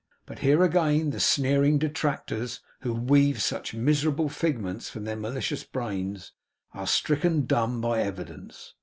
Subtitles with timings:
[0.25, 6.31] But here again the sneering detractors who weave such miserable figments from their malicious brains,
[6.73, 8.73] are stricken dumb by evidence.